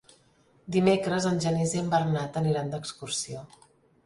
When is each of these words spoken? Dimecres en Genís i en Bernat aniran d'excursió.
Dimecres 0.75 1.27
en 1.31 1.37
Genís 1.43 1.75
i 1.77 1.83
en 1.83 1.93
Bernat 1.93 2.41
aniran 2.43 2.73
d'excursió. 2.73 3.45